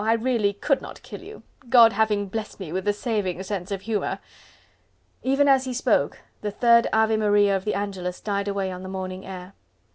I 0.03 0.13
really 0.13 0.53
could 0.53 0.81
not 0.81 1.03
kill 1.03 1.21
you... 1.21 1.43
God 1.69 1.93
having 1.93 2.27
blessed 2.27 2.59
me 2.59 2.71
with 2.71 2.85
the 2.85 2.91
saving 2.91 3.43
sense 3.43 3.69
of 3.69 3.81
humour..." 3.81 4.17
Even 5.21 5.47
as 5.47 5.65
he 5.65 5.75
spoke 5.75 6.17
the 6.41 6.49
third 6.49 6.87
Ave 6.91 7.17
Maria 7.17 7.55
of 7.55 7.65
the 7.65 7.75
Angelus 7.75 8.19
died 8.19 8.47
away 8.47 8.71
on 8.71 8.81
the 8.81 8.89
morning 8.89 9.27
air. 9.27 9.53